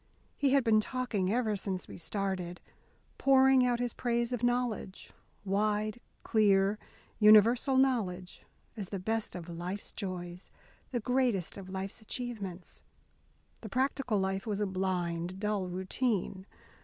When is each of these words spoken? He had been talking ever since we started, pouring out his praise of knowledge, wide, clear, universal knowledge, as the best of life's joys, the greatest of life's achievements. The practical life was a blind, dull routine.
He 0.35 0.49
had 0.53 0.63
been 0.63 0.79
talking 0.79 1.31
ever 1.31 1.55
since 1.55 1.87
we 1.87 1.95
started, 1.95 2.59
pouring 3.19 3.63
out 3.63 3.79
his 3.79 3.93
praise 3.93 4.33
of 4.33 4.41
knowledge, 4.41 5.13
wide, 5.45 5.99
clear, 6.23 6.79
universal 7.19 7.77
knowledge, 7.77 8.43
as 8.75 8.89
the 8.89 8.97
best 8.97 9.35
of 9.35 9.47
life's 9.47 9.91
joys, 9.93 10.49
the 10.89 10.99
greatest 10.99 11.55
of 11.55 11.69
life's 11.69 12.01
achievements. 12.01 12.83
The 13.61 13.69
practical 13.69 14.17
life 14.17 14.47
was 14.47 14.59
a 14.59 14.65
blind, 14.65 15.39
dull 15.39 15.67
routine. 15.69 16.47